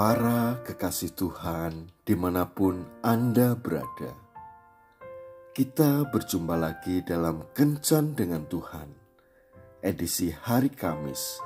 Para 0.00 0.56
kekasih 0.64 1.12
Tuhan, 1.12 1.92
di 2.08 2.16
mana 2.16 2.48
pun 2.48 2.88
Anda 3.04 3.52
berada, 3.52 4.16
kita 5.52 6.08
berjumpa 6.08 6.56
lagi 6.56 7.04
dalam 7.04 7.44
Kencan 7.52 8.16
dengan 8.16 8.48
Tuhan, 8.48 8.88
edisi 9.84 10.32
hari 10.32 10.72
Kamis, 10.72 11.44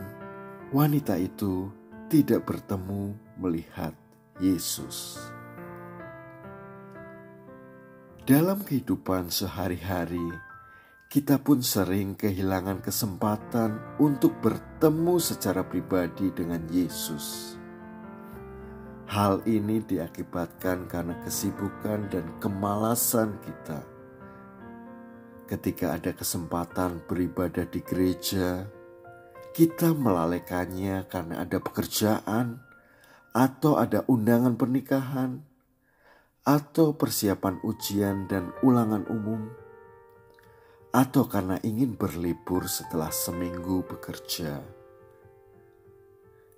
wanita 0.72 1.20
itu 1.20 1.68
tidak 2.08 2.48
bertemu 2.48 3.20
melihat 3.36 3.92
Yesus. 4.40 5.20
Dalam 8.24 8.64
kehidupan 8.64 9.28
sehari-hari, 9.28 10.24
kita 11.12 11.36
pun 11.44 11.60
sering 11.60 12.16
kehilangan 12.16 12.80
kesempatan 12.80 14.00
untuk 14.00 14.40
bertemu 14.40 15.20
secara 15.20 15.68
pribadi 15.68 16.32
dengan 16.32 16.64
Yesus. 16.72 17.57
Hal 19.08 19.40
ini 19.48 19.80
diakibatkan 19.80 20.92
karena 20.92 21.16
kesibukan 21.24 22.12
dan 22.12 22.28
kemalasan 22.44 23.40
kita. 23.40 23.80
Ketika 25.48 25.96
ada 25.96 26.12
kesempatan 26.12 27.08
beribadah 27.08 27.64
di 27.72 27.80
gereja, 27.88 28.68
kita 29.56 29.96
melalaikannya 29.96 31.08
karena 31.08 31.40
ada 31.40 31.56
pekerjaan 31.64 32.60
atau 33.32 33.80
ada 33.80 34.04
undangan 34.12 34.60
pernikahan 34.60 35.40
atau 36.44 36.92
persiapan 36.92 37.64
ujian 37.64 38.28
dan 38.28 38.52
ulangan 38.60 39.08
umum 39.08 39.48
atau 40.92 41.32
karena 41.32 41.56
ingin 41.64 41.96
berlibur 41.96 42.68
setelah 42.68 43.08
seminggu 43.08 43.88
bekerja. 43.88 44.77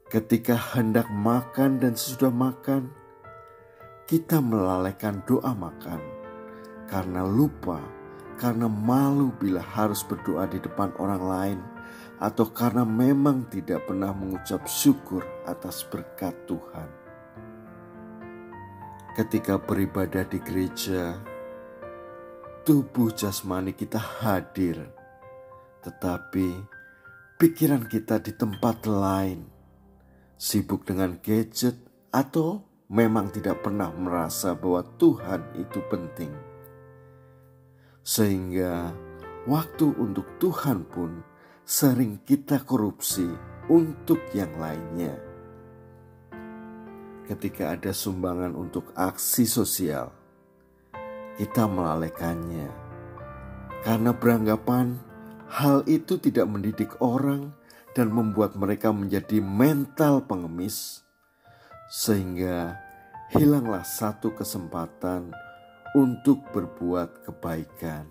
Ketika 0.09 0.57
hendak 0.57 1.05
makan 1.13 1.77
dan 1.77 1.93
sesudah 1.93 2.33
makan, 2.33 2.89
kita 4.09 4.41
melalaikan 4.41 5.21
doa 5.29 5.53
makan. 5.53 6.01
Karena 6.89 7.21
lupa, 7.29 7.77
karena 8.41 8.65
malu 8.65 9.29
bila 9.37 9.61
harus 9.61 10.01
berdoa 10.01 10.49
di 10.49 10.57
depan 10.57 10.89
orang 10.97 11.21
lain, 11.21 11.59
atau 12.17 12.49
karena 12.49 12.81
memang 12.89 13.53
tidak 13.53 13.85
pernah 13.85 14.09
mengucap 14.09 14.65
syukur 14.65 15.21
atas 15.45 15.85
berkat 15.85 16.33
Tuhan. 16.49 16.89
Ketika 19.13 19.61
beribadah 19.61 20.25
di 20.25 20.41
gereja, 20.41 21.21
tubuh 22.65 23.13
jasmani 23.13 23.77
kita 23.77 24.01
hadir, 24.25 24.89
tetapi 25.85 26.49
pikiran 27.37 27.85
kita 27.85 28.17
di 28.17 28.33
tempat 28.33 28.89
lain 28.89 29.58
sibuk 30.39 30.88
dengan 30.88 31.19
gadget, 31.19 31.75
atau 32.16 32.63
memang 32.88 33.27
tidak 33.35 33.59
pernah 33.59 33.91
merasa 33.91 34.55
bahwa 34.55 34.88
Tuhan 34.95 35.59
itu 35.59 35.83
penting, 35.91 36.31
sehingga 38.00 38.95
waktu 39.44 39.91
untuk 40.00 40.39
Tuhan 40.39 40.88
pun 40.88 41.22
sering 41.67 42.23
kita 42.23 42.63
korupsi 42.63 43.27
untuk 43.67 44.23
yang 44.31 44.55
lainnya. 44.57 45.13
Ketika 47.27 47.77
ada 47.77 47.94
sumbangan 47.94 48.57
untuk 48.57 48.89
aksi 48.97 49.45
sosial, 49.45 50.09
kita 51.38 51.69
melalaikannya 51.69 52.89
karena 53.85 54.11
beranggapan 54.11 55.00
hal 55.47 55.88
itu 55.88 56.19
tidak 56.19 56.50
mendidik 56.50 56.97
orang 57.00 57.56
dan 57.99 58.15
membuat 58.15 58.55
mereka 58.55 58.95
menjadi 58.95 59.43
mental 59.43 60.23
pengemis, 60.23 61.03
sehingga 61.91 62.79
hilanglah 63.35 63.83
satu 63.83 64.31
kesempatan 64.31 65.35
untuk 65.91 66.39
berbuat 66.55 67.27
kebaikan. 67.27 68.07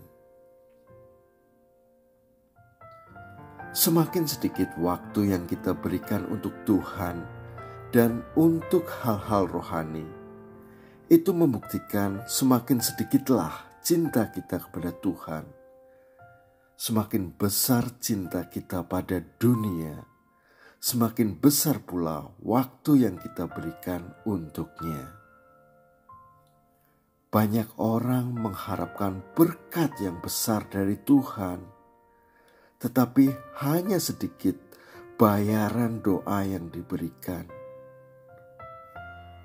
Semakin 3.73 4.29
sedikit 4.29 4.77
waktu 4.77 5.33
yang 5.33 5.49
kita 5.49 5.73
berikan 5.73 6.29
untuk 6.29 6.53
Tuhan 6.69 7.25
dan 7.89 8.21
untuk 8.37 8.85
hal-hal 9.01 9.49
rohani, 9.49 10.05
itu 11.09 11.33
membuktikan 11.33 12.29
semakin 12.29 12.77
sedikitlah 12.85 13.57
cinta 13.81 14.29
kita 14.29 14.61
kepada 14.69 14.93
Tuhan 15.01 15.58
semakin 16.79 17.35
besar 17.35 17.91
cinta 17.99 18.47
kita 18.47 18.87
pada 18.87 19.19
dunia, 19.19 20.07
semakin 20.79 21.35
besar 21.35 21.83
pula 21.83 22.31
waktu 22.39 23.03
yang 23.03 23.19
kita 23.19 23.51
berikan 23.51 24.15
untuknya. 24.23 25.11
Banyak 27.35 27.83
orang 27.83 28.31
mengharapkan 28.31 29.27
berkat 29.35 29.91
yang 29.99 30.23
besar 30.23 30.71
dari 30.71 30.95
Tuhan, 31.03 31.67
tetapi 32.79 33.27
hanya 33.59 33.99
sedikit 33.99 34.55
bayaran 35.19 35.99
doa 35.99 36.47
yang 36.47 36.71
diberikan. 36.71 37.51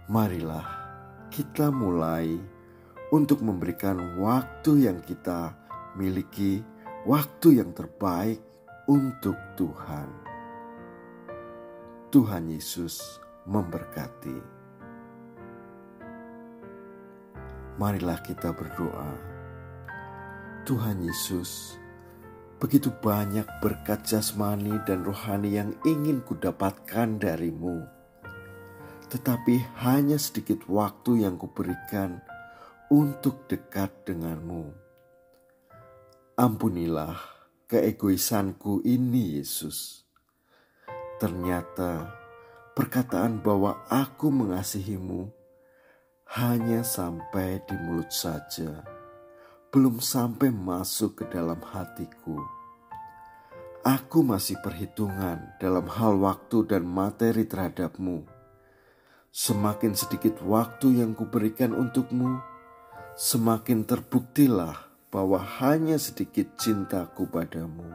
Marilah 0.05 0.69
kita 1.33 1.73
mulai 1.73 2.37
untuk 3.09 3.41
memberikan 3.41 4.21
waktu 4.21 4.85
yang 4.85 5.01
kita 5.01 5.57
miliki 5.97 6.72
waktu 7.03 7.59
yang 7.59 7.75
terbaik 7.75 8.39
untuk 8.87 9.35
Tuhan. 9.59 10.07
Tuhan 12.07 12.47
Yesus 12.47 13.19
memberkati. 13.43 14.39
Marilah 17.75 18.23
kita 18.23 18.55
berdoa. 18.55 19.11
Tuhan 20.63 21.03
Yesus, 21.03 21.75
begitu 22.55 22.87
banyak 22.87 23.43
berkat 23.59 24.07
jasmani 24.07 24.79
dan 24.87 25.03
rohani 25.03 25.59
yang 25.59 25.75
ingin 25.83 26.23
kudapatkan 26.23 27.19
darimu. 27.19 27.83
Tetapi 29.11 29.83
hanya 29.83 30.15
sedikit 30.15 30.63
waktu 30.71 31.27
yang 31.27 31.35
kuberikan 31.35 32.23
untuk 32.87 33.43
dekat 33.51 33.91
denganmu. 34.07 34.82
Ampunilah 36.33 37.13
keegoisanku 37.69 38.81
ini 38.81 39.37
Yesus. 39.37 40.01
Ternyata 41.21 42.09
perkataan 42.73 43.37
bahwa 43.37 43.85
aku 43.85 44.33
mengasihimu 44.33 45.29
hanya 46.33 46.81
sampai 46.81 47.61
di 47.69 47.77
mulut 47.77 48.09
saja, 48.09 48.81
belum 49.69 50.01
sampai 50.01 50.49
masuk 50.49 51.21
ke 51.21 51.29
dalam 51.29 51.61
hatiku. 51.61 52.41
Aku 53.85 54.25
masih 54.25 54.57
perhitungan 54.65 55.53
dalam 55.61 55.85
hal 55.85 56.17
waktu 56.17 56.65
dan 56.65 56.81
materi 56.81 57.45
terhadapmu. 57.45 58.25
Semakin 59.29 59.93
sedikit 59.93 60.41
waktu 60.41 60.97
yang 60.97 61.13
kuberikan 61.13 61.77
untukmu, 61.77 62.41
semakin 63.13 63.85
terbuktilah 63.85 64.92
bahwa 65.13 65.37
hanya 65.61 66.01
sedikit 66.01 66.57
cintaku 66.57 67.29
padamu. 67.29 67.93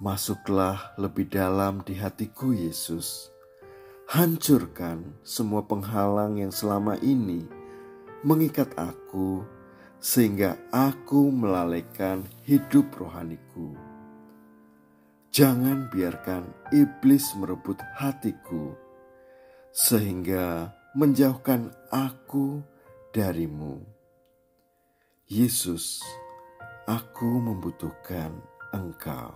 Masuklah 0.00 0.96
lebih 0.96 1.28
dalam 1.28 1.84
di 1.84 2.00
hatiku, 2.00 2.56
Yesus 2.56 3.32
Hancurkan 4.12 5.16
semua 5.24 5.64
penghalang 5.64 6.36
yang 6.36 6.52
selama 6.52 7.00
ini 7.00 7.48
mengikat 8.20 8.68
aku, 8.76 9.40
sehingga 9.96 10.60
aku 10.68 11.32
melalaikan 11.32 12.20
hidup 12.44 12.92
rohaniku. 12.92 13.72
Jangan 15.32 15.88
biarkan 15.88 16.44
iblis 16.76 17.32
merebut 17.40 17.80
hatiku, 17.96 18.76
sehingga 19.72 20.76
menjauhkan 20.92 21.72
aku 21.88 22.60
darimu. 23.16 23.80
Yesus, 25.32 26.04
aku 26.84 27.40
membutuhkan 27.40 28.36
Engkau. 28.68 29.32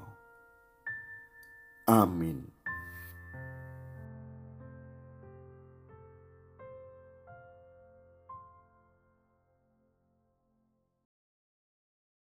Amin. 1.89 2.56